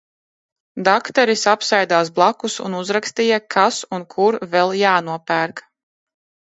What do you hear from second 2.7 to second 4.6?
uzrakstīja, kas un kur